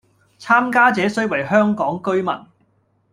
[0.39, 2.33] 參加者須為香港居民